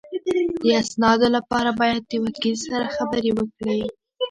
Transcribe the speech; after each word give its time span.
د 0.63 0.65
اسنادو 0.81 1.27
لپاره 1.37 1.69
باید 1.79 2.01
د 2.05 2.13
وکیل 2.25 2.57
سره 2.67 2.91
خبرې 2.95 3.31
وکړې 3.37 3.81